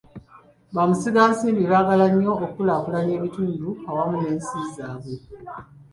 [0.75, 5.15] Bamusigansimbi baagala nnyo okukulaakulanya ebitundu awamu n'ensi zaabwe.